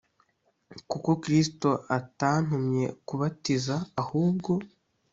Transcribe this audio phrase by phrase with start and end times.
[0.89, 4.51] kuko Kristo atantumye kubatiza ahubwo